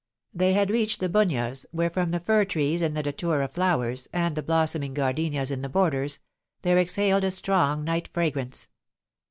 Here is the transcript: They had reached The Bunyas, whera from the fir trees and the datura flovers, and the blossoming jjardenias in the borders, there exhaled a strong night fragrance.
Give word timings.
They 0.33 0.53
had 0.53 0.71
reached 0.71 0.99
The 0.99 1.09
Bunyas, 1.09 1.67
whera 1.71 1.91
from 1.93 2.09
the 2.09 2.19
fir 2.21 2.43
trees 2.43 2.81
and 2.81 2.97
the 2.97 3.03
datura 3.03 3.47
flovers, 3.47 4.07
and 4.11 4.33
the 4.33 4.41
blossoming 4.41 4.95
jjardenias 4.95 5.51
in 5.51 5.61
the 5.61 5.69
borders, 5.69 6.17
there 6.63 6.79
exhaled 6.79 7.23
a 7.23 7.29
strong 7.29 7.83
night 7.83 8.09
fragrance. 8.11 8.67